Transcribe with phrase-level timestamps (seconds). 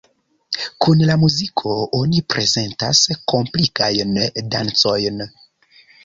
[0.83, 3.01] Kun la muziko oni prezentas
[3.33, 4.17] komplikajn
[4.55, 5.21] dancojn.